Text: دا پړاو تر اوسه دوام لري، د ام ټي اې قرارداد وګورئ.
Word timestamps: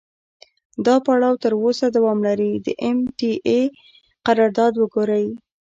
دا 0.85 0.95
پړاو 1.05 1.41
تر 1.43 1.53
اوسه 1.63 1.85
دوام 1.95 2.19
لري، 2.27 2.51
د 2.65 2.67
ام 2.87 2.97
ټي 3.17 3.31
اې 3.49 3.61
قرارداد 4.25 4.73
وګورئ. 4.77 5.25